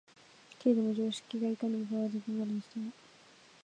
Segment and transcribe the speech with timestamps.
[0.57, 2.91] けれども常識がいかに科学的になるにしても、